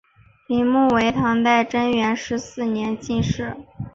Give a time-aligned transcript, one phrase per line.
[0.47, 3.55] 李翱为唐代贞元十四年进士。